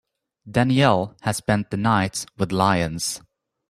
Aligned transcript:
Danielle 0.49 1.15
has 1.21 1.37
spent 1.37 1.69
the 1.69 1.77
night 1.77 2.25
with 2.35 2.51
lions. 2.51 3.21